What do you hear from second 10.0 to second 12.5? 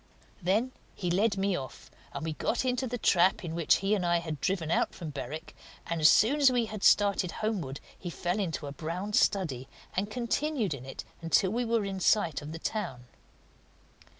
continued in it until we were in sight